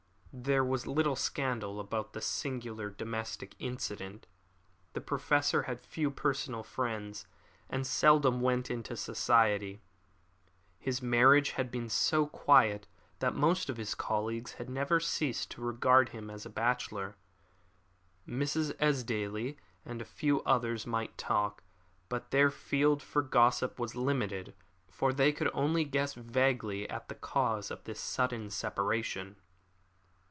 There 0.33 0.63
was 0.63 0.87
little 0.87 1.17
scandal 1.17 1.77
about 1.77 2.13
this 2.13 2.25
singular 2.25 2.89
domestic 2.89 3.53
incident. 3.59 4.27
The 4.93 5.01
Professor 5.01 5.63
had 5.63 5.81
few 5.81 6.09
personal 6.09 6.63
friends, 6.63 7.25
and 7.69 7.85
seldom 7.85 8.39
went 8.39 8.71
into 8.71 8.95
society. 8.95 9.81
His 10.79 11.01
marriage 11.01 11.51
had 11.51 11.69
been 11.69 11.89
so 11.89 12.27
quiet 12.27 12.87
that 13.19 13.35
most 13.35 13.69
of 13.69 13.75
his 13.75 13.93
colleagues 13.93 14.53
had 14.53 14.69
never 14.69 15.01
ceased 15.01 15.51
to 15.51 15.61
regard 15.61 16.09
him 16.09 16.29
as 16.29 16.45
a 16.45 16.49
bachelor. 16.49 17.17
Mrs. 18.25 18.71
Esdaile 18.79 19.57
and 19.85 20.01
a 20.01 20.05
few 20.05 20.41
others 20.43 20.87
might 20.87 21.17
talk, 21.17 21.61
but 22.07 22.31
their 22.31 22.49
field 22.49 23.03
for 23.03 23.21
gossip 23.21 23.77
was 23.77 23.95
limited, 23.97 24.55
for 24.87 25.11
they 25.11 25.33
could 25.33 25.51
only 25.53 25.83
guess 25.83 26.13
vaguely 26.13 26.89
at 26.89 27.09
the 27.09 27.15
cause 27.15 27.69
of 27.69 27.83
this 27.83 27.99
sudden 27.99 28.49
separation. 28.49 29.35